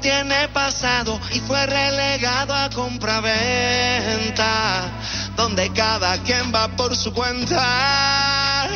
[0.00, 3.20] No tiene pasado y fue relegado a compraventa,
[5.36, 8.66] donde cada quien va por su cuenta.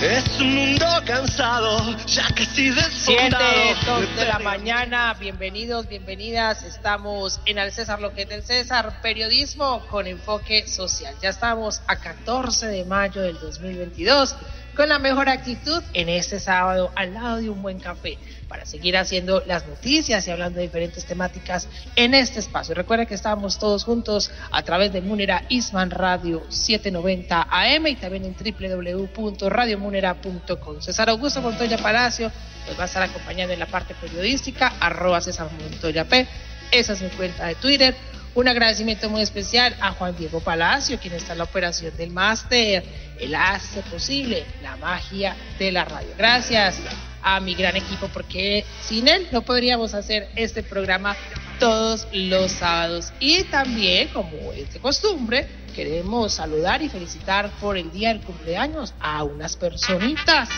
[0.00, 3.44] Es un mundo cansado, ya que si desfondado.
[3.52, 6.62] Siete, dos de la mañana, bienvenidos, bienvenidas.
[6.62, 11.14] Estamos en Al César, lo que es del César, periodismo con enfoque social.
[11.20, 14.36] Ya estamos a 14 de mayo del 2022
[14.80, 18.16] con la mejor actitud en este sábado al lado de un buen café
[18.48, 22.74] para seguir haciendo las noticias y hablando de diferentes temáticas en este espacio.
[22.74, 28.24] Recuerda que estamos todos juntos a través de Munera Isman Radio 790 AM y también
[28.24, 30.80] en www.radiomunera.com.
[30.80, 32.32] César Augusto Montoya Palacio
[32.66, 36.26] nos va a estar acompañando en la parte periodística, arroba César Montoya P.
[36.72, 37.94] Esa es mi cuenta de Twitter.
[38.34, 42.84] Un agradecimiento muy especial a Juan Diego Palacio, quien está en la operación del máster.
[43.18, 46.10] Él hace posible la magia de la radio.
[46.16, 46.76] Gracias
[47.22, 51.16] a mi gran equipo porque sin él no podríamos hacer este programa
[51.58, 53.12] todos los sábados.
[53.20, 58.94] Y también, como es de costumbre, queremos saludar y felicitar por el día del cumpleaños
[59.00, 60.48] a unas personitas.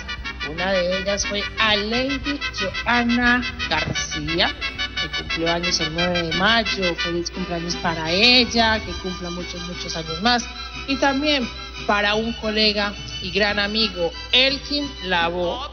[0.51, 4.55] Una de ellas fue a Lady Joana García,
[5.03, 6.95] que cumplió años el 9 de mayo.
[6.97, 10.45] Feliz cumpleaños para ella, que cumpla muchos, muchos años más.
[10.87, 11.49] Y también
[11.87, 12.93] para un colega
[13.23, 15.69] y gran amigo, Elkin Labo,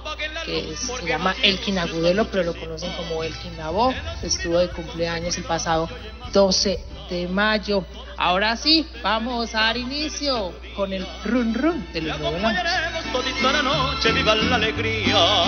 [0.46, 5.44] que se llama Elkin Agudelo, pero lo conocen como Elkin Labo, estuvo de cumpleaños el
[5.44, 5.90] pasado
[6.34, 6.80] 12
[7.10, 7.86] de mayo.
[8.18, 12.32] Ahora sí, vamos a dar inicio con el run run de los la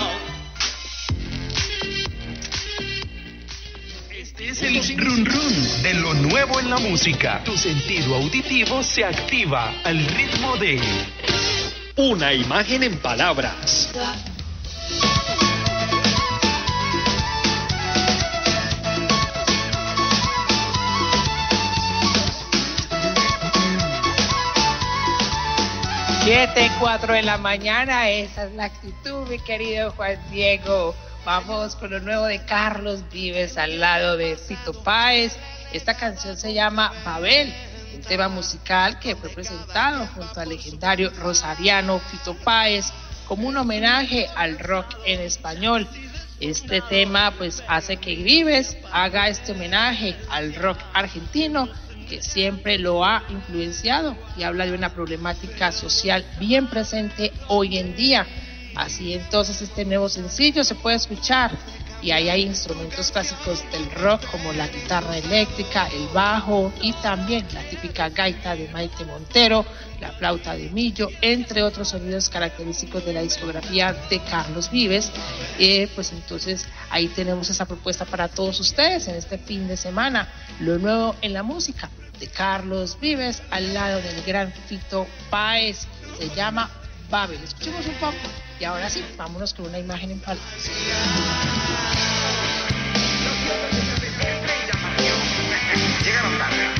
[0.04, 0.31] noche.
[4.52, 7.40] Es el run run de lo nuevo en la música.
[7.42, 10.78] Tu sentido auditivo se activa al ritmo de
[11.96, 13.90] una imagen en palabras.
[26.24, 30.94] Siete, cuatro de la mañana, esa es la actitud, mi querido Juan Diego.
[31.24, 35.36] Vamos con lo nuevo de Carlos Vives al lado de Cito Páez.
[35.72, 37.54] Esta canción se llama Babel,
[37.94, 42.86] un tema musical que fue presentado junto al legendario rosariano Fito Páez
[43.28, 45.86] como un homenaje al rock en español.
[46.40, 51.68] Este tema pues hace que Vives haga este homenaje al rock argentino
[52.08, 57.94] que siempre lo ha influenciado y habla de una problemática social bien presente hoy en
[57.94, 58.26] día.
[58.74, 61.50] Así entonces este nuevo sencillo se puede escuchar.
[62.02, 67.46] Y ahí hay instrumentos clásicos del rock como la guitarra eléctrica, el bajo y también
[67.54, 69.64] la típica gaita de Maite Montero,
[70.00, 75.12] la flauta de Millo, entre otros sonidos característicos de la discografía de Carlos Vives.
[75.60, 80.28] Eh, pues entonces ahí tenemos esa propuesta para todos ustedes en este fin de semana,
[80.58, 85.86] lo nuevo en la música de Carlos Vives al lado del gran Fito Páez,
[86.18, 86.68] se llama
[87.12, 87.38] Babel.
[87.44, 88.16] Escuchemos un poco
[88.58, 90.70] y ahora sí, vámonos con una imagen en palabras.
[96.02, 96.70] Llegaron tarde.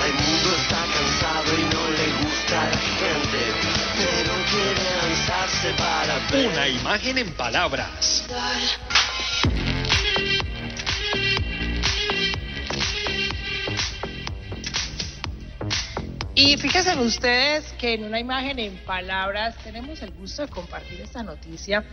[0.00, 3.40] Raimundo está cansado y no le gusta a la gente,
[3.96, 6.48] pero quiere lanzarse para ver.
[6.48, 8.26] Una imagen en palabras.
[16.36, 21.22] Y fíjense ustedes que en una imagen en palabras tenemos el gusto de compartir esta
[21.22, 21.84] noticia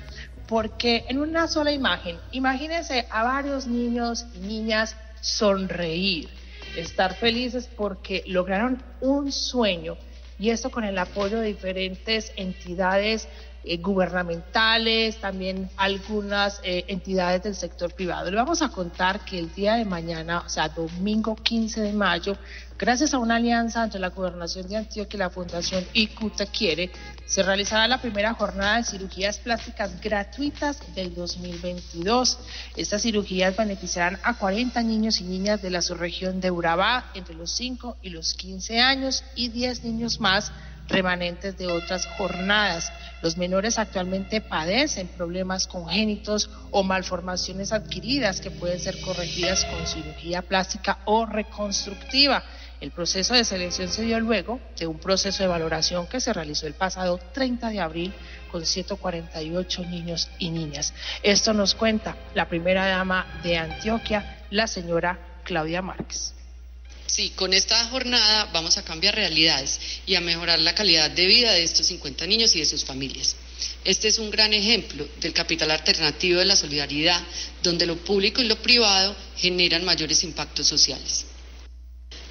[0.48, 6.28] porque en una sola imagen, imagínense a varios niños y niñas sonreír,
[6.76, 9.96] estar felices porque lograron un sueño
[10.40, 13.28] y esto con el apoyo de diferentes entidades
[13.64, 18.32] eh, gubernamentales, también algunas eh, entidades del sector privado.
[18.32, 22.38] Le vamos a contar que el día de mañana, o sea, domingo 15 de mayo,
[22.80, 26.90] gracias a una alianza entre la Gobernación de Antioquia y la Fundación ICUTA Quiere,
[27.28, 32.40] se realizará la primera jornada de cirugías plásticas gratuitas del 2022.
[32.76, 37.52] Estas cirugías beneficiarán a 40 niños y niñas de la subregión de Urabá entre los
[37.52, 40.52] 5 y los 15 años y 10 niños más
[40.92, 42.92] remanentes de otras jornadas.
[43.22, 50.42] Los menores actualmente padecen problemas congénitos o malformaciones adquiridas que pueden ser corregidas con cirugía
[50.42, 52.44] plástica o reconstructiva.
[52.82, 56.66] El proceso de selección se dio luego de un proceso de valoración que se realizó
[56.66, 58.14] el pasado 30 de abril
[58.52, 60.94] con 148 niños y niñas.
[61.22, 66.41] Esto nos cuenta la primera dama de Antioquia, la señora Claudia Márquez.
[67.12, 71.52] Sí, con esta jornada vamos a cambiar realidades y a mejorar la calidad de vida
[71.52, 73.36] de estos 50 niños y de sus familias.
[73.84, 77.22] Este es un gran ejemplo del capital alternativo de la solidaridad,
[77.62, 81.26] donde lo público y lo privado generan mayores impactos sociales.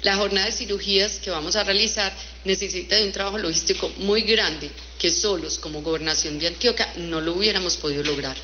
[0.01, 2.11] La jornada de cirugías que vamos a realizar
[2.43, 7.33] necesita de un trabajo logístico muy grande que solos como gobernación de Antioquia no lo
[7.35, 8.35] hubiéramos podido lograr.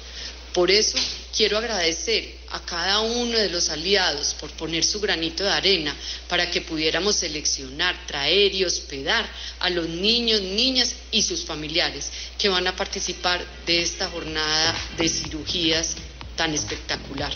[0.58, 0.98] Por eso
[1.36, 5.96] quiero agradecer a cada uno de los aliados por poner su granito de arena
[6.28, 9.24] para que pudiéramos seleccionar, traer y hospedar
[9.60, 15.08] a los niños, niñas y sus familiares que van a participar de esta jornada de
[15.08, 15.96] cirugías
[16.36, 17.32] tan espectacular.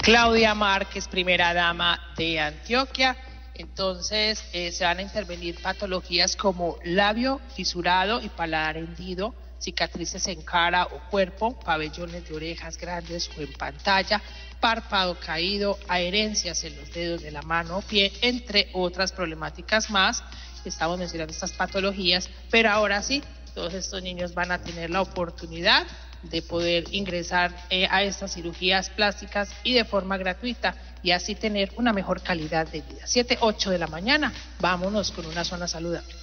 [0.00, 3.31] Claudia Márquez, primera dama de Antioquia.
[3.54, 10.42] Entonces eh, se van a intervenir patologías como labio fisurado y paladar hendido, cicatrices en
[10.42, 14.20] cara o cuerpo, pabellones de orejas grandes o en pantalla,
[14.60, 20.24] párpado caído, adherencias en los dedos de la mano o pie, entre otras problemáticas más.
[20.64, 23.22] Estamos mencionando estas patologías, pero ahora sí,
[23.54, 25.86] todos estos niños van a tener la oportunidad
[26.22, 31.72] de poder ingresar eh, a estas cirugías plásticas y de forma gratuita y así tener
[31.76, 33.06] una mejor calidad de vida.
[33.06, 36.14] 7, 8 de la mañana, vámonos con una zona saludable.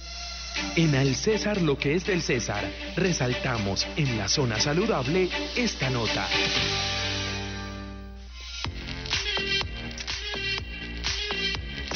[0.76, 2.64] En Al César lo que es del César,
[2.96, 6.28] resaltamos en la zona saludable esta nota.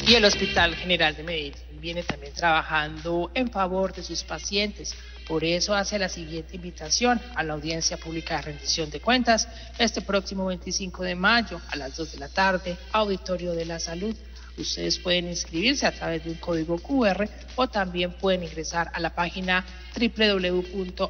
[0.07, 4.95] Y el Hospital General de Medellín viene también trabajando en favor de sus pacientes.
[5.27, 9.47] Por eso hace la siguiente invitación a la audiencia pública de rendición de cuentas
[9.79, 14.15] este próximo 25 de mayo a las 2 de la tarde, Auditorio de la Salud.
[14.57, 19.13] Ustedes pueden inscribirse a través de un código QR o también pueden ingresar a la
[19.13, 19.65] página
[19.99, 21.05] www.hgm.go.co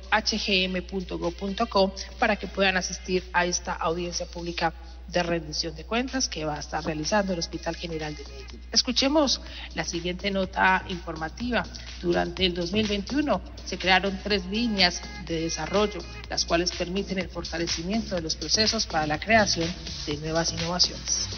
[2.17, 4.73] para que puedan asistir a esta audiencia pública
[5.07, 8.61] de rendición de cuentas que va a estar realizando el Hospital General de Medellín.
[8.71, 9.41] Escuchemos
[9.73, 11.63] la siguiente nota informativa.
[12.01, 15.99] Durante el 2021 se crearon tres líneas de desarrollo,
[16.29, 19.69] las cuales permiten el fortalecimiento de los procesos para la creación
[20.05, 21.29] de nuevas innovaciones.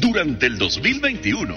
[0.00, 1.56] Durante el 2021,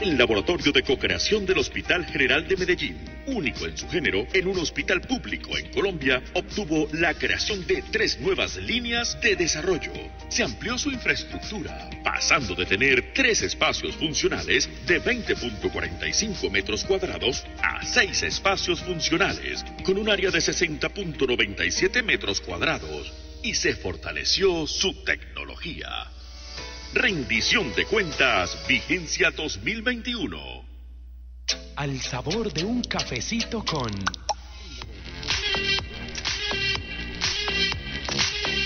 [0.00, 4.58] el Laboratorio de Co-Creación del Hospital General de Medellín, único en su género en un
[4.58, 9.92] hospital público en Colombia, obtuvo la creación de tres nuevas líneas de desarrollo.
[10.28, 17.84] Se amplió su infraestructura, pasando de tener tres espacios funcionales de 20.45 metros cuadrados a
[17.84, 23.12] seis espacios funcionales con un área de 60.97 metros cuadrados
[23.42, 26.19] y se fortaleció su tecnología.
[26.92, 30.64] Rendición de cuentas, vigencia 2021.
[31.76, 33.92] Al sabor de un cafecito con...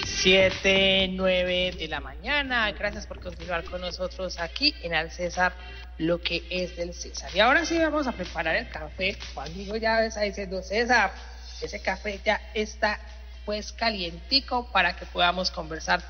[0.07, 2.73] Siete, nueve de la mañana.
[2.73, 5.53] Gracias por continuar con nosotros aquí en Al César,
[5.99, 7.31] lo que es del César.
[7.35, 9.19] Y ahora sí vamos a preparar el café.
[9.35, 11.13] Juan Diego ya está diciendo, César,
[11.61, 12.99] ese café ya está
[13.45, 16.03] pues calientico para que podamos conversar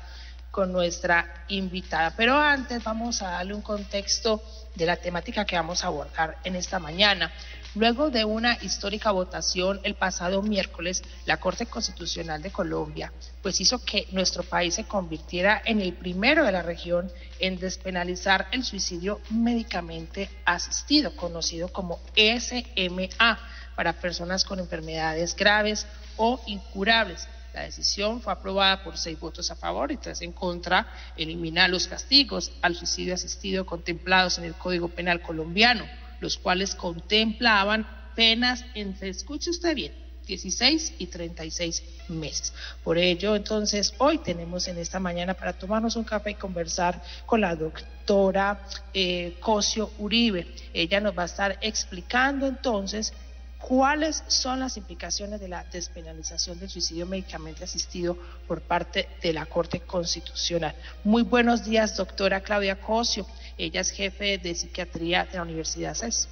[0.55, 2.13] con nuestra invitada.
[2.15, 4.41] Pero antes vamos a darle un contexto
[4.73, 7.29] de la temática que vamos a abordar en esta mañana.
[7.75, 13.83] Luego de una histórica votación el pasado miércoles, la Corte Constitucional de Colombia pues hizo
[13.83, 19.19] que nuestro país se convirtiera en el primero de la región en despenalizar el suicidio
[19.31, 23.39] médicamente asistido, conocido como SMA,
[23.75, 25.85] para personas con enfermedades graves
[26.15, 27.27] o incurables.
[27.55, 30.87] La decisión fue aprobada por seis votos a favor y tres en contra.
[31.15, 35.85] Elimina los castigos al suicidio asistido contemplados en el Código Penal colombiano,
[36.19, 39.93] los cuales contemplaban penas entre, escuche usted bien,
[40.27, 42.53] 16 y 36 meses.
[42.83, 47.39] Por ello, entonces, hoy tenemos en esta mañana para tomarnos un café y conversar con
[47.39, 50.45] la doctora eh, Cosio Uribe.
[50.73, 53.13] Ella nos va a estar explicando entonces
[53.59, 59.45] ¿Cuáles son las implicaciones de la despenalización del suicidio médicamente asistido por parte de la
[59.45, 60.75] Corte Constitucional?
[61.03, 63.25] Muy buenos días, doctora Claudia Cosio.
[63.57, 66.27] Ella es jefe de psiquiatría de la Universidad CES.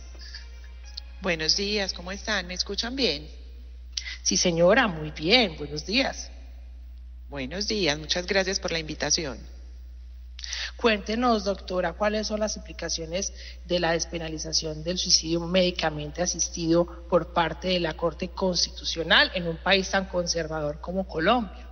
[1.21, 2.45] Buenos días, ¿cómo están?
[2.47, 3.27] ¿Me escuchan bien?
[4.21, 5.55] Sí, señora, muy bien.
[5.57, 6.29] Buenos días.
[7.29, 9.39] Buenos días, muchas gracias por la invitación.
[10.77, 13.31] Cuéntenos, doctora, cuáles son las implicaciones
[13.65, 19.57] de la despenalización del suicidio médicamente asistido por parte de la Corte Constitucional en un
[19.57, 21.69] país tan conservador como Colombia.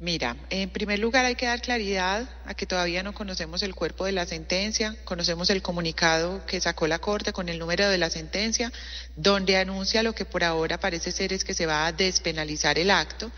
[0.00, 4.04] Mira, en primer lugar hay que dar claridad a que todavía no conocemos el cuerpo
[4.04, 8.08] de la sentencia, conocemos el comunicado que sacó la Corte con el número de la
[8.08, 8.70] sentencia,
[9.16, 12.92] donde anuncia lo que por ahora parece ser es que se va a despenalizar el
[12.92, 13.32] acto,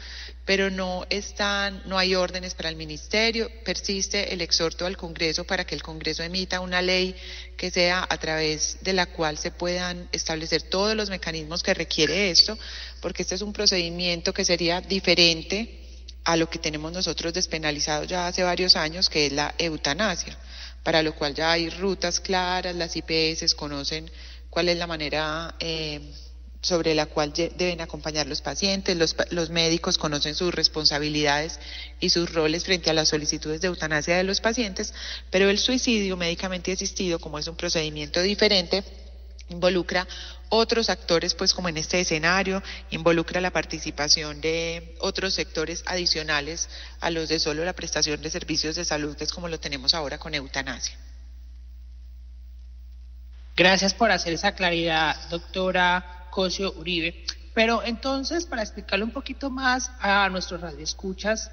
[0.51, 5.65] pero no están, no hay órdenes para el ministerio, persiste el exhorto al Congreso para
[5.65, 7.15] que el Congreso emita una ley
[7.57, 12.33] que sea a través de la cual se puedan establecer todos los mecanismos que requiere
[12.33, 12.59] esto,
[13.01, 15.85] porque este es un procedimiento que sería diferente
[16.25, 20.37] a lo que tenemos nosotros despenalizado ya hace varios años, que es la eutanasia,
[20.83, 24.11] para lo cual ya hay rutas claras, las IPS conocen
[24.49, 26.01] cuál es la manera eh,
[26.63, 31.59] sobre la cual deben acompañar los pacientes, los, los, médicos conocen sus responsabilidades
[32.01, 34.93] y sus roles frente a las solicitudes de eutanasia de los pacientes,
[35.31, 38.85] pero el suicidio médicamente asistido, como es un procedimiento diferente,
[39.49, 40.07] involucra
[40.51, 46.69] otros actores, pues como en este escenario, involucra la participación de otros sectores adicionales
[47.01, 49.95] a los de solo la prestación de servicios de salud, que es como lo tenemos
[49.95, 50.97] ahora con eutanasia.
[53.57, 57.25] Gracias por hacer esa claridad, doctora Cosio Uribe.
[57.55, 61.51] Pero entonces, para explicarle un poquito más a nuestros radioescuchas,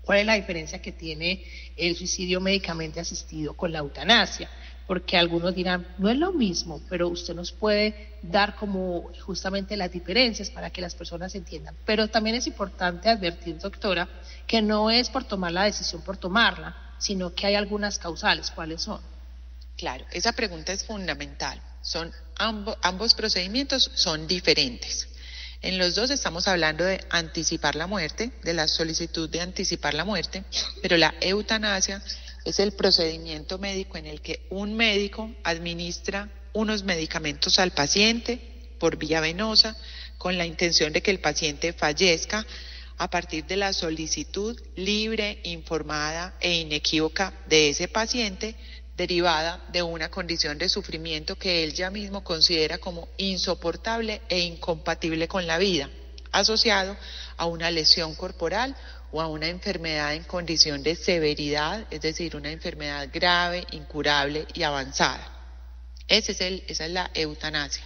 [0.00, 1.44] ¿cuál es la diferencia que tiene
[1.76, 4.48] el suicidio médicamente asistido con la eutanasia?
[4.86, 9.90] porque algunos dirán, no es lo mismo, pero usted nos puede dar como justamente las
[9.90, 11.74] diferencias para que las personas entiendan.
[11.86, 14.08] Pero también es importante advertir, doctora,
[14.46, 18.50] que no es por tomar la decisión por tomarla, sino que hay algunas causales.
[18.50, 19.00] ¿Cuáles son?
[19.76, 21.60] Claro, esa pregunta es fundamental.
[21.84, 25.06] Son ambos, ambos procedimientos son diferentes.
[25.60, 30.04] En los dos estamos hablando de anticipar la muerte, de la solicitud de anticipar la
[30.04, 30.44] muerte,
[30.82, 32.02] pero la eutanasia
[32.44, 38.40] es el procedimiento médico en el que un médico administra unos medicamentos al paciente
[38.78, 39.76] por vía venosa
[40.18, 42.46] con la intención de que el paciente fallezca
[42.96, 48.54] a partir de la solicitud libre, informada e inequívoca de ese paciente
[48.96, 55.26] derivada de una condición de sufrimiento que él ya mismo considera como insoportable e incompatible
[55.26, 55.90] con la vida,
[56.32, 56.96] asociado
[57.36, 58.76] a una lesión corporal
[59.10, 64.62] o a una enfermedad en condición de severidad, es decir, una enfermedad grave, incurable y
[64.62, 65.30] avanzada.
[66.08, 67.84] Es esa es la eutanasia.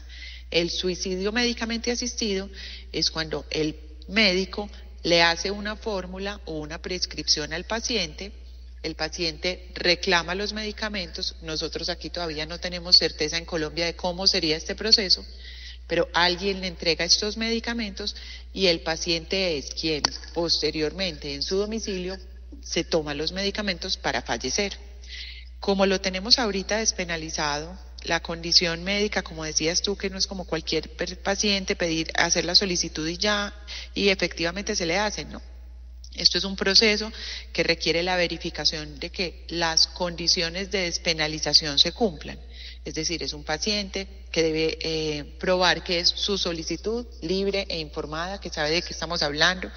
[0.51, 2.49] El suicidio médicamente asistido
[2.91, 4.69] es cuando el médico
[5.03, 8.33] le hace una fórmula o una prescripción al paciente,
[8.83, 14.27] el paciente reclama los medicamentos, nosotros aquí todavía no tenemos certeza en Colombia de cómo
[14.27, 15.25] sería este proceso,
[15.87, 18.15] pero alguien le entrega estos medicamentos
[18.53, 20.03] y el paciente es quien
[20.35, 22.17] posteriormente en su domicilio
[22.63, 24.77] se toma los medicamentos para fallecer.
[25.61, 30.45] Como lo tenemos ahorita despenalizado, la condición médica, como decías tú, que no es como
[30.45, 30.89] cualquier
[31.23, 33.55] paciente pedir, hacer la solicitud y ya,
[33.95, 35.43] y efectivamente se le hace, no.
[36.15, 37.13] Esto es un proceso
[37.53, 42.39] que requiere la verificación de que las condiciones de despenalización se cumplan.
[42.85, 47.79] Es decir, es un paciente que debe eh, probar que es su solicitud libre e
[47.79, 49.71] informada, que sabe de qué estamos hablando.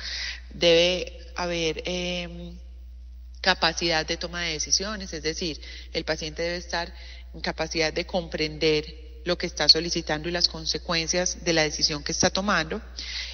[0.53, 2.57] Debe haber em,
[3.41, 5.59] capacidad de toma de decisiones, es decir,
[5.93, 6.93] el paciente debe estar
[7.33, 12.11] en capacidad de comprender lo que está solicitando y las consecuencias de la decisión que
[12.11, 12.81] está tomando.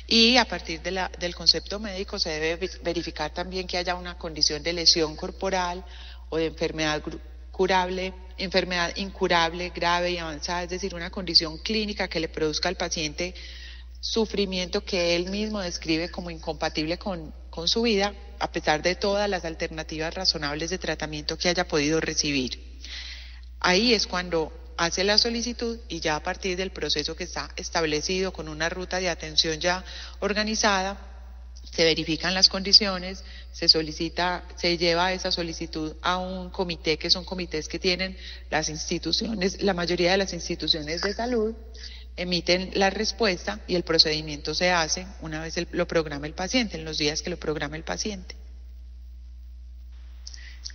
[0.08, 4.72] Y a partir del concepto médico se debe verificar también que haya una condición de
[4.72, 5.84] lesión corporal
[6.30, 7.04] o de enfermedad
[7.52, 12.78] curable, enfermedad incurable, grave y avanzada, es decir, una condición clínica que le produzca al
[12.78, 13.36] paciente
[14.00, 19.30] sufrimiento que él mismo describe como incompatible con, con su vida, a pesar de todas
[19.30, 22.80] las alternativas razonables de tratamiento que haya podido recibir.
[23.60, 28.32] Ahí es cuando hace la solicitud y ya a partir del proceso que está establecido
[28.32, 29.84] con una ruta de atención ya
[30.20, 30.98] organizada,
[31.72, 37.26] se verifican las condiciones, se solicita, se lleva esa solicitud a un comité, que son
[37.26, 38.18] comités que tienen
[38.50, 41.54] las instituciones, la mayoría de las instituciones de salud,
[42.16, 46.86] emiten la respuesta y el procedimiento se hace una vez lo programa el paciente, en
[46.86, 48.36] los días que lo programa el paciente.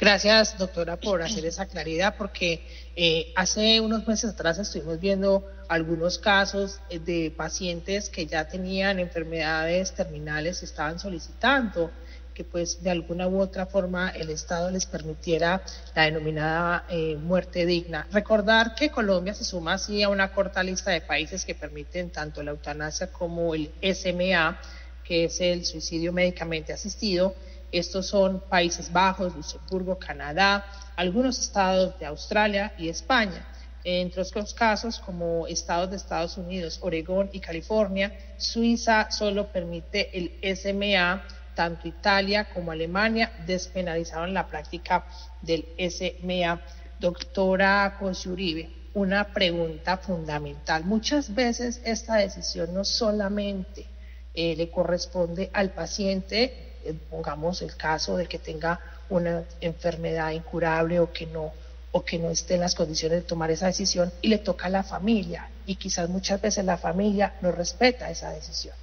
[0.03, 2.67] Gracias, doctora, por hacer esa claridad, porque
[2.97, 9.93] eh, hace unos meses atrás estuvimos viendo algunos casos de pacientes que ya tenían enfermedades
[9.93, 11.93] terminales y estaban solicitando
[12.35, 15.63] que pues de alguna u otra forma el Estado les permitiera
[15.95, 18.09] la denominada eh, muerte digna.
[18.11, 22.43] Recordar que Colombia se suma así a una corta lista de países que permiten tanto
[22.43, 24.59] la eutanasia como el SMA,
[25.05, 27.37] que es el suicidio médicamente asistido.
[27.73, 30.65] Estos son Países Bajos, Luxemburgo, Canadá,
[30.95, 33.47] algunos estados de Australia y España.
[33.85, 40.57] Entre otros casos, como estados de Estados Unidos, Oregón y California, Suiza solo permite el
[40.57, 41.23] SMA
[41.55, 45.05] tanto Italia como Alemania despenalizaron la práctica
[45.41, 46.61] del SMA.
[46.99, 50.85] Doctora Uribe, una pregunta fundamental.
[50.85, 53.87] Muchas veces esta decisión no solamente
[54.35, 61.01] eh, le corresponde al paciente, eh, pongamos el caso de que tenga una enfermedad incurable
[61.01, 61.53] o que no
[61.93, 64.71] o que no esté en las condiciones de tomar esa decisión y le toca a
[64.71, 68.75] la familia y quizás muchas veces la familia no respeta esa decisión.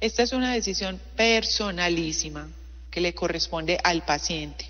[0.00, 2.48] Esta es una decisión personalísima
[2.90, 4.66] que le corresponde al paciente.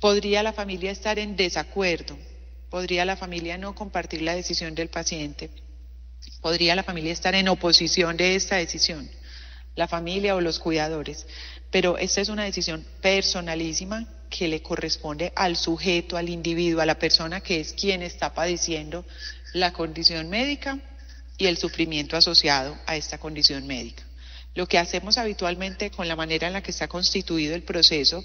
[0.00, 2.18] Podría la familia estar en desacuerdo,
[2.68, 5.50] podría la familia no compartir la decisión del paciente,
[6.42, 9.08] podría la familia estar en oposición de esta decisión,
[9.76, 11.26] la familia o los cuidadores,
[11.70, 16.98] pero esta es una decisión personalísima que le corresponde al sujeto, al individuo, a la
[16.98, 19.04] persona que es quien está padeciendo
[19.52, 20.78] la condición médica
[21.38, 24.02] y el sufrimiento asociado a esta condición médica.
[24.54, 28.24] Lo que hacemos habitualmente con la manera en la que está constituido el proceso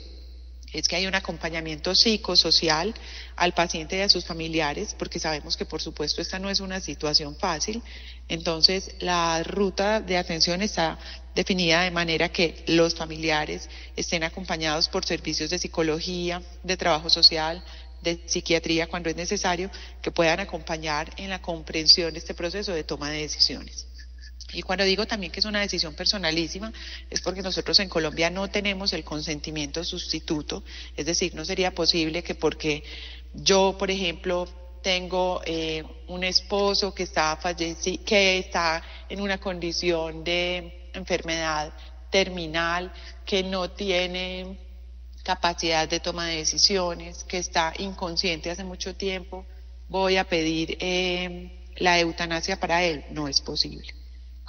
[0.73, 2.93] es que hay un acompañamiento psicosocial
[3.35, 6.79] al paciente y a sus familiares, porque sabemos que por supuesto esta no es una
[6.79, 7.81] situación fácil.
[8.27, 10.99] Entonces, la ruta de atención está
[11.33, 17.63] definida de manera que los familiares estén acompañados por servicios de psicología, de trabajo social,
[18.01, 19.69] de psiquiatría cuando es necesario,
[20.01, 23.88] que puedan acompañar en la comprensión de este proceso de toma de decisiones.
[24.53, 26.71] Y cuando digo también que es una decisión personalísima,
[27.09, 30.63] es porque nosotros en Colombia no tenemos el consentimiento sustituto,
[30.95, 32.83] es decir, no sería posible que porque
[33.33, 34.47] yo, por ejemplo,
[34.81, 41.73] tengo eh, un esposo que está fallecido, que está en una condición de enfermedad
[42.09, 42.91] terminal,
[43.25, 44.57] que no tiene
[45.23, 49.45] capacidad de toma de decisiones, que está inconsciente hace mucho tiempo,
[49.87, 53.05] voy a pedir eh, la eutanasia para él.
[53.11, 53.98] No es posible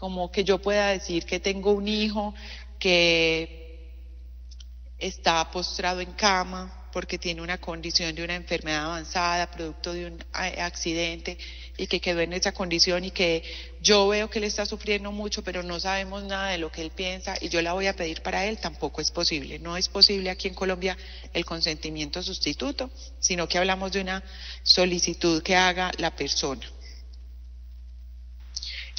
[0.01, 2.35] como que yo pueda decir que tengo un hijo
[2.79, 3.93] que
[4.97, 10.25] está postrado en cama porque tiene una condición de una enfermedad avanzada, producto de un
[10.33, 11.37] accidente
[11.77, 13.43] y que quedó en esa condición y que
[13.83, 16.91] yo veo que él está sufriendo mucho, pero no sabemos nada de lo que él
[16.91, 19.59] piensa y yo la voy a pedir para él, tampoco es posible.
[19.59, 20.97] No es posible aquí en Colombia
[21.35, 24.25] el consentimiento sustituto, sino que hablamos de una
[24.63, 26.67] solicitud que haga la persona.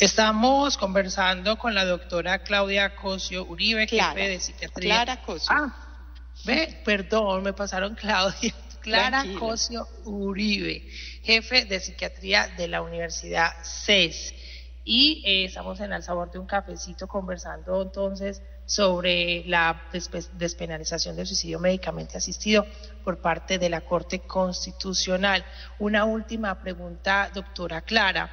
[0.02, 4.96] Estamos conversando con la doctora Claudia Cosio Uribe, jefe de psiquiatría.
[4.96, 5.56] Clara Cosio.
[5.56, 5.76] Ah,
[6.44, 8.52] ve, perdón, me pasaron Claudia.
[8.82, 10.90] Clara Cosio Uribe,
[11.22, 14.34] jefe de psiquiatría de la Universidad CES.
[14.84, 19.84] Y eh, estamos en el sabor de un cafecito conversando entonces sobre la
[20.34, 22.66] despenalización del suicidio médicamente asistido
[23.04, 25.46] por parte de la Corte Constitucional.
[25.78, 28.32] Una última pregunta, doctora Clara.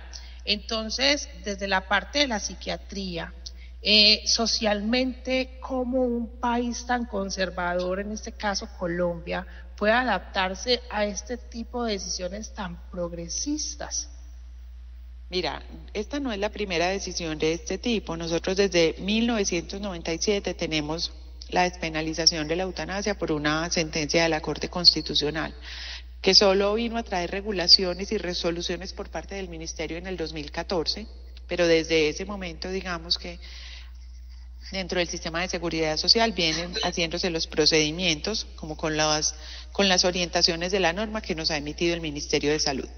[0.49, 3.35] Entonces, desde la parte de la psiquiatría,
[3.83, 11.37] eh, socialmente, ¿cómo un país tan conservador, en este caso Colombia, puede adaptarse a este
[11.37, 14.09] tipo de decisiones tan progresistas?
[15.29, 18.17] Mira, esta no es la primera decisión de este tipo.
[18.17, 21.13] Nosotros desde 1997 tenemos
[21.51, 25.55] la despenalización de la eutanasia por una sentencia de la Corte Constitucional
[26.21, 31.07] que solo vino a traer regulaciones y resoluciones por parte del Ministerio en el 2014,
[31.47, 33.39] pero desde ese momento digamos que
[34.71, 39.35] dentro del sistema de seguridad social vienen haciéndose los procedimientos como con las,
[39.73, 42.89] con las orientaciones de la norma que nos ha emitido el Ministerio de Salud.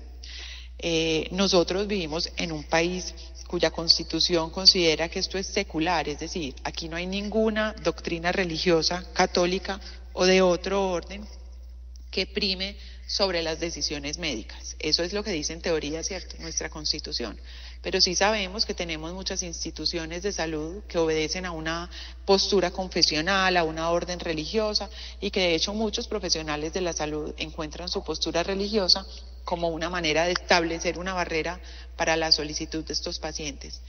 [0.79, 3.15] Eh, nosotros vivimos en un país
[3.47, 9.05] cuya constitución considera que esto es secular, es decir, aquí no hay ninguna doctrina religiosa
[9.13, 9.79] católica
[10.13, 11.27] o de otro orden
[12.11, 12.77] que prime
[13.11, 14.77] sobre las decisiones médicas.
[14.79, 16.37] Eso es lo que dice en teoría, ¿cierto?
[16.39, 17.37] Nuestra constitución.
[17.83, 21.91] Pero sí sabemos que tenemos muchas instituciones de salud que obedecen a una
[22.25, 24.89] postura confesional, a una orden religiosa
[25.21, 29.05] y que de hecho muchos profesionales de la salud encuentran su postura religiosa
[29.45, 31.61] como una manera de establecer una barrera
[31.97, 33.81] para la solicitud de estos pacientes.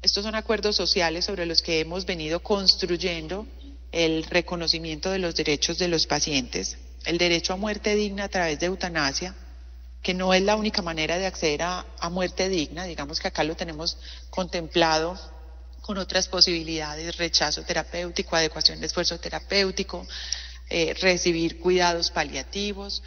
[0.00, 3.46] Estos son acuerdos sociales sobre los que hemos venido construyendo
[3.92, 8.58] el reconocimiento de los derechos de los pacientes, el derecho a muerte digna a través
[8.60, 9.34] de eutanasia,
[10.02, 13.54] que no es la única manera de acceder a, muerte digna, digamos que acá lo
[13.54, 13.98] tenemos
[14.30, 15.18] contemplado
[15.82, 20.06] con otras posibilidades, rechazo terapéutico, adecuación de esfuerzo terapéutico,
[20.68, 23.02] eh, recibir cuidados paliativos.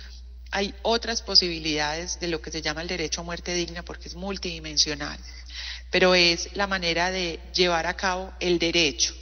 [0.52, 4.16] Hay otras posibilidades de lo que se llama el derecho a muerte digna porque es
[4.16, 5.18] multidimensional,
[5.90, 9.16] pero es la manera de llevar a cabo el derecho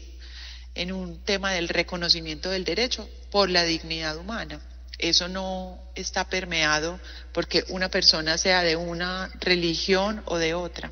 [0.76, 4.62] en un tema del reconocimiento del derecho por la dignidad humana.
[4.98, 7.00] Eso no está permeado
[7.34, 10.92] porque una persona sea de una religión o de otra.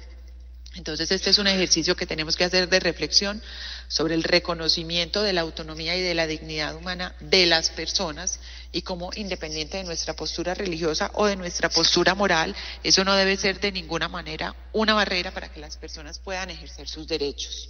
[0.76, 3.42] Entonces, este es un ejercicio que tenemos que hacer de reflexión
[3.88, 8.40] sobre el reconocimiento de la autonomía y de la dignidad humana de las personas
[8.72, 13.36] y cómo, independiente de nuestra postura religiosa o de nuestra postura moral, eso no debe
[13.36, 17.70] ser de ninguna manera una barrera para que las personas puedan ejercer sus derechos.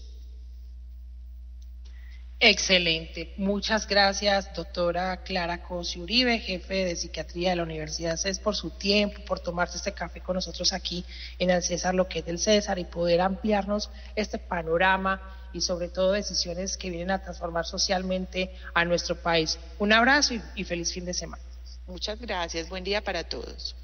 [2.42, 3.34] Excelente.
[3.36, 8.70] Muchas gracias, doctora Clara Cosi Uribe, jefe de psiquiatría de la Universidad CES, por su
[8.70, 11.04] tiempo, por tomarse este café con nosotros aquí
[11.38, 15.22] en el César, lo que es del César, y poder ampliarnos este panorama
[15.52, 19.60] y sobre todo decisiones que vienen a transformar socialmente a nuestro país.
[19.78, 21.44] Un abrazo y, feliz fin de semana.
[21.88, 22.70] Muchas gracias.
[22.70, 23.76] Buen día para todos.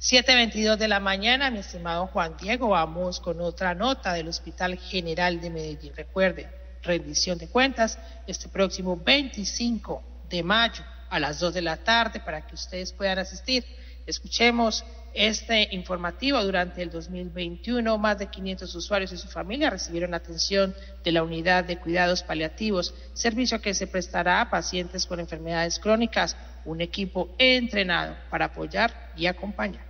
[0.00, 5.40] 7.22 de la mañana, mi estimado Juan Diego, vamos con otra nota del Hospital General
[5.40, 5.96] de Medellín.
[5.96, 6.46] Recuerden,
[6.84, 12.46] rendición de cuentas este próximo 25 de mayo a las 2 de la tarde para
[12.46, 13.64] que ustedes puedan asistir.
[14.06, 16.42] Escuchemos este informativo.
[16.42, 21.64] Durante el 2021, más de 500 usuarios y su familia recibieron atención de la unidad
[21.64, 28.16] de cuidados paliativos, servicio que se prestará a pacientes con enfermedades crónicas, un equipo entrenado
[28.28, 29.84] para apoyar y acompañar.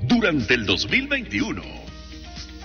[0.00, 1.83] Durante el 2021,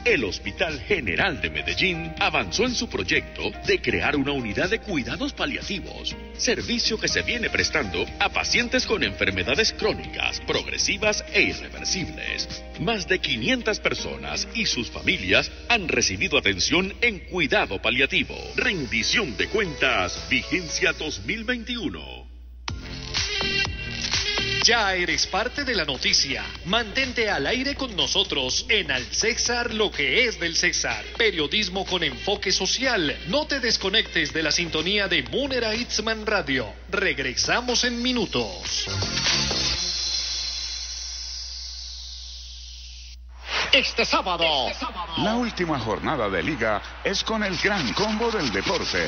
[0.05, 5.33] el Hospital General de Medellín avanzó en su proyecto de crear una unidad de cuidados
[5.33, 12.63] paliativos, servicio que se viene prestando a pacientes con enfermedades crónicas, progresivas e irreversibles.
[12.79, 18.35] Más de 500 personas y sus familias han recibido atención en cuidado paliativo.
[18.55, 22.28] Rendición de cuentas, vigencia 2021.
[24.69, 26.45] Ya eres parte de la noticia.
[26.65, 31.03] Mantente al aire con nosotros en Al César lo que es del César.
[31.17, 33.17] Periodismo con enfoque social.
[33.29, 36.71] No te desconectes de la sintonía de Munera Itzman Radio.
[36.87, 38.85] Regresamos en minutos.
[43.73, 44.45] Este sábado.
[45.17, 49.03] La última jornada de liga es con el gran combo del deporte.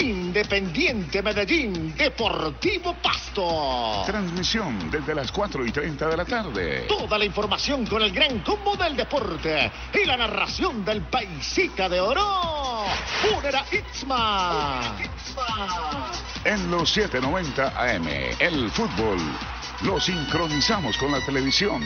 [0.00, 4.02] Independiente Medellín, Deportivo Pasto.
[4.04, 6.86] Transmisión desde las 4 y 30 de la tarde.
[6.88, 12.00] Toda la información con el gran combo del deporte y la narración del paisita de
[12.00, 12.84] oro.
[13.38, 14.96] Unera Itzma.
[16.44, 18.08] En los 790 AM,
[18.40, 19.18] el fútbol
[19.82, 21.82] lo sincronizamos con la televisión.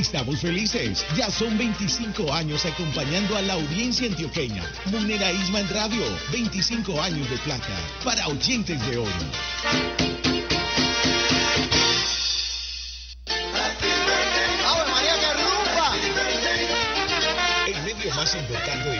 [0.00, 1.04] Estamos felices.
[1.14, 4.64] Ya son 25 años acompañando a la audiencia antioqueña.
[4.86, 9.10] Munera Isman Radio, 25 años de plata para oyentes de oro.
[18.16, 18.99] más importante de la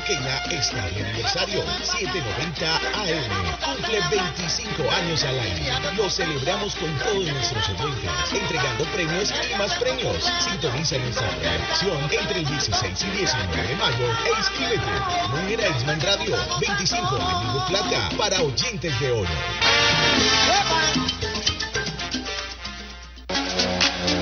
[0.00, 3.30] antioqueña está el aniversario 790 AM.
[3.64, 5.72] Cumple 25 años al aire.
[5.96, 10.30] Lo celebramos con todos nuestros oyentes, entregando premios y más premios.
[10.40, 14.90] Sintoniza nuestra programación entre el 16 y 19 de mayo e inscríbete.
[15.30, 19.30] Mujer Isman Radio, 25 años de plata para oyentes de oro.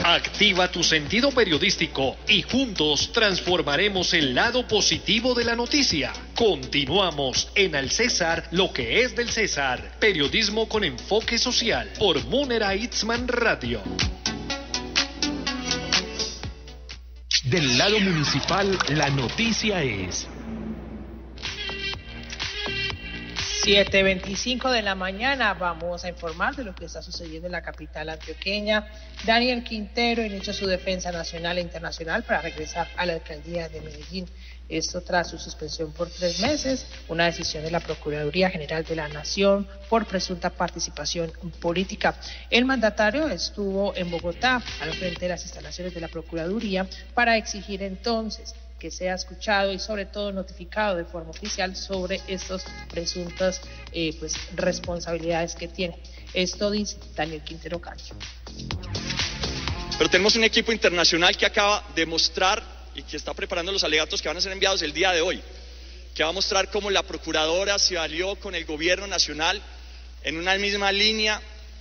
[0.08, 6.14] Activa tu sentido periodístico y juntos transformaremos el lado positivo de la noticia.
[6.34, 9.98] Continuamos en Al César, lo que es del César.
[10.00, 13.82] Periodismo con enfoque social por Munera Itzman Radio.
[17.44, 20.26] Del lado municipal, la noticia es
[23.64, 28.08] 7.25 de la mañana vamos a informar de lo que está sucediendo en la capital
[28.08, 28.86] antioqueña.
[29.26, 34.26] Daniel Quintero inició su defensa nacional e internacional para regresar a la alcaldía de Medellín.
[34.68, 39.08] Esto tras su suspensión por tres meses, una decisión de la Procuraduría General de la
[39.08, 42.14] Nación por presunta participación política.
[42.50, 47.82] El mandatario estuvo en Bogotá, al frente de las instalaciones de la Procuraduría, para exigir
[47.82, 53.60] entonces que sea escuchado y sobre todo notificado de forma oficial sobre estas presuntas
[53.92, 55.98] eh, pues, responsabilidades que tiene.
[56.32, 58.14] Esto dice Daniel Quintero Cancho.
[59.96, 62.62] Pero tenemos un equipo internacional que acaba de mostrar
[62.94, 65.42] y que está preparando los alegatos que van a ser enviados el día de hoy,
[66.14, 69.60] que va a mostrar cómo la procuradora se alió con el gobierno nacional
[70.22, 71.40] en una misma línea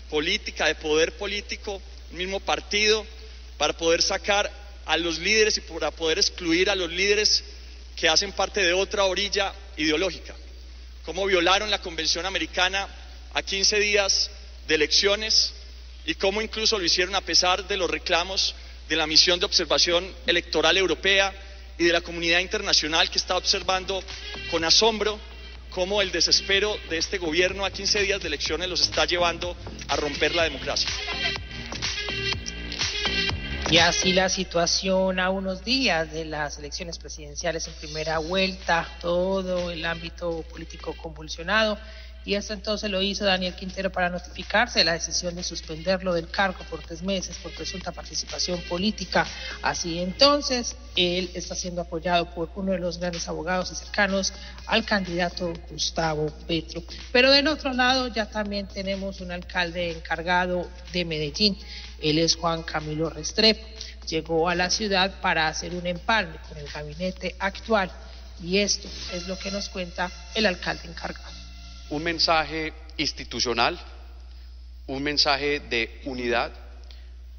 [0.09, 1.81] política, de poder político,
[2.11, 3.05] un mismo partido,
[3.57, 4.51] para poder sacar
[4.87, 7.43] a los líderes y para poder excluir a los líderes
[7.95, 10.33] que hacen parte de otra orilla ideológica.
[11.05, 12.87] Cómo violaron la Convención Americana
[13.33, 14.29] a 15 días
[14.67, 15.53] de elecciones
[16.05, 18.55] y cómo incluso lo hicieron a pesar de los reclamos
[18.87, 21.33] de la misión de observación electoral europea
[21.77, 24.01] y de la comunidad internacional que está observando
[24.49, 25.19] con asombro
[25.69, 29.55] cómo el desespero de este gobierno a 15 días de elecciones los está llevando
[29.89, 30.89] a romper la democracia.
[33.69, 39.71] Y así la situación a unos días de las elecciones presidenciales en primera vuelta, todo
[39.71, 41.77] el ámbito político convulsionado.
[42.23, 46.59] Y esto entonces lo hizo Daniel Quintero para notificarse la decisión de suspenderlo del cargo
[46.69, 49.25] por tres meses por presunta participación política.
[49.61, 54.33] Así entonces, él está siendo apoyado por uno de los grandes abogados y cercanos
[54.65, 56.83] al candidato Gustavo Petro.
[57.11, 61.57] Pero del otro lado ya también tenemos un alcalde encargado de Medellín.
[62.01, 63.65] Él es Juan Camilo Restrepo.
[64.07, 67.91] Llegó a la ciudad para hacer un empalme con el gabinete actual
[68.41, 71.37] y esto es lo que nos cuenta el alcalde encargado
[71.89, 73.79] un mensaje institucional,
[74.87, 76.51] un mensaje de unidad,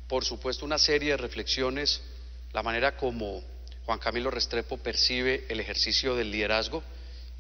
[0.07, 2.01] por supuesto una serie de reflexiones,
[2.53, 3.42] la manera como
[3.85, 6.83] Juan Camilo Restrepo percibe el ejercicio del liderazgo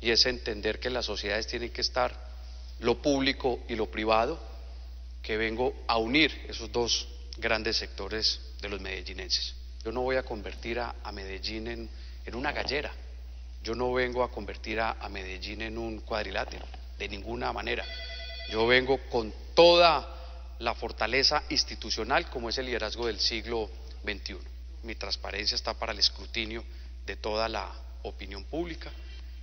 [0.00, 2.28] y es entender que las sociedades tienen que estar
[2.80, 4.38] lo público y lo privado,
[5.28, 9.54] que vengo a unir esos dos grandes sectores de los medellinenses.
[9.84, 12.90] Yo no voy a convertir a, Medellín en, una gallera,
[13.62, 16.64] yo no vengo a convertir a Medellín en un cuadrilátero
[16.98, 17.84] de ninguna manera.
[18.50, 23.68] Yo vengo con toda la fortaleza institucional como es el liderazgo del siglo
[24.04, 24.38] XXI.
[24.84, 26.64] Mi transparencia está para el escrutinio
[27.04, 27.70] de toda la
[28.02, 28.90] opinión pública.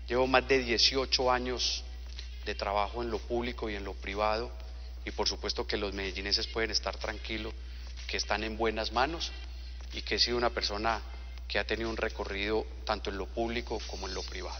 [0.07, 1.83] Llevo más de 18 años
[2.43, 4.64] de trabajo en lo público y en lo privado
[5.05, 7.53] y por supuesto que los medellineses pueden estar tranquilos
[8.07, 9.31] que están en buenas manos
[9.93, 11.01] y que he sido una persona
[11.47, 14.59] que ha tenido un recorrido tanto en lo público como en lo privado.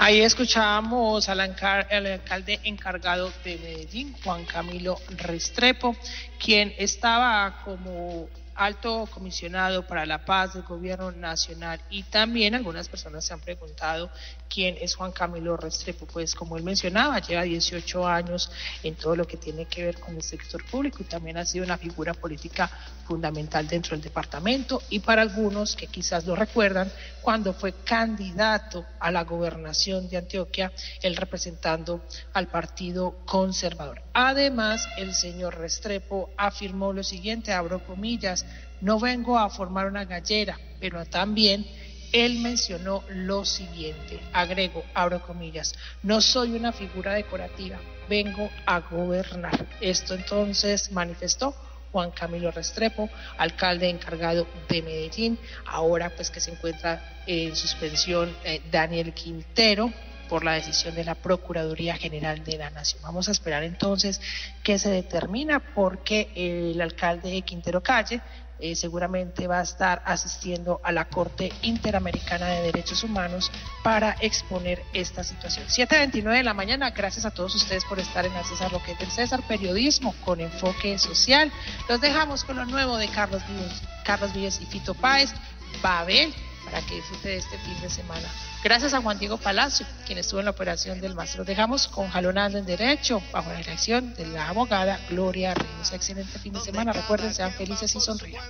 [0.00, 5.96] Ahí escuchábamos al, alcalde encargado de Medellín, Juan Camilo Restrepo,
[6.38, 13.24] quien estaba como alto comisionado para la paz del gobierno nacional y también algunas personas
[13.24, 14.10] se han preguntado
[14.48, 18.50] quién es Juan Camilo Restrepo, pues como él mencionaba, lleva 18 años
[18.82, 21.64] en todo lo que tiene que ver con el sector público y también ha sido
[21.64, 22.68] una figura política
[23.06, 26.90] fundamental dentro del departamento y para algunos que quizás lo recuerdan,
[27.22, 34.02] cuando fue candidato a la gobernación de Antioquia, él representando al Partido Conservador.
[34.14, 38.44] Además, el señor Restrepo afirmó lo siguiente, abro comillas,
[38.80, 41.66] no vengo a formar una gallera, pero también
[42.12, 49.66] él mencionó lo siguiente, agrego, abro comillas, no soy una figura decorativa, vengo a gobernar.
[49.80, 51.54] Esto entonces manifestó
[51.92, 58.62] Juan Camilo Restrepo, alcalde encargado de Medellín, ahora pues que se encuentra en suspensión eh,
[58.70, 59.92] Daniel Quintero,
[60.28, 63.02] por la decisión de la Procuraduría General de la Nación.
[63.02, 64.20] Vamos a esperar entonces
[64.62, 68.20] qué se determina porque el alcalde de Quintero Calle
[68.60, 73.52] eh, seguramente va a estar asistiendo a la Corte Interamericana de Derechos Humanos
[73.84, 75.64] para exponer esta situación.
[75.68, 78.92] 7.29 de la mañana, gracias a todos ustedes por estar en el César Lo que
[78.92, 81.52] es del César, periodismo con enfoque social.
[81.88, 85.32] Los dejamos con lo nuevo de Carlos Vives, Carlos y Fito Páez,
[85.80, 86.34] Babel,
[86.70, 88.28] para que disfrute de este fin de semana.
[88.62, 91.38] Gracias a Juan Diego Palacio, quien estuvo en la operación del máster.
[91.38, 95.92] Lo dejamos con Jalonando en Derecho, bajo la dirección de la abogada Gloria Reyes.
[95.92, 96.92] Excelente fin de semana.
[96.92, 98.44] Recuerden, sean felices y sonrían.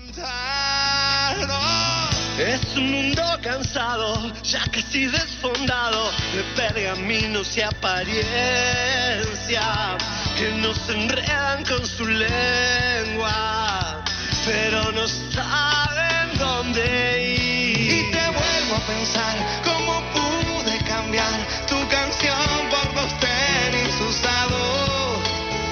[2.39, 9.63] Es un mundo cansado, ya casi desfondado de pergaminos y apariencia
[10.37, 14.05] que nos enredan con su lengua,
[14.47, 17.38] pero no saben dónde ir.
[18.89, 20.79] Y te vuelvo a pensar
[21.67, 22.89] tu canción por
[23.21, 25.21] tenis usados.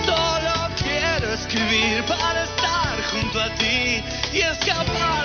[0.05, 4.02] Solo quiero escribir para estar junto a ti
[4.33, 5.24] y escapar.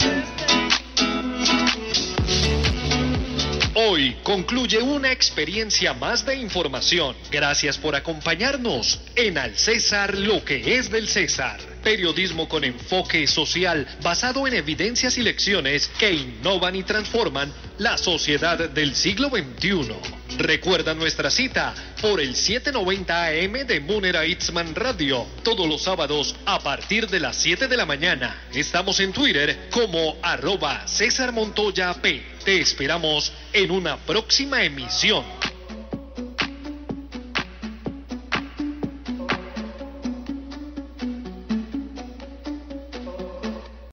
[3.73, 7.15] Hoy concluye una experiencia más de información.
[7.29, 11.70] Gracias por acompañarnos en Al César lo que es del César.
[11.81, 18.69] Periodismo con enfoque social basado en evidencias y lecciones que innovan y transforman la sociedad
[18.69, 19.95] del siglo XXI.
[20.37, 26.59] Recuerda nuestra cita por el 790 AM de Munera Itzman Radio, todos los sábados a
[26.59, 28.43] partir de las 7 de la mañana.
[28.53, 32.23] Estamos en Twitter como arroba César Montoya P.
[32.45, 35.23] Te esperamos en una próxima emisión.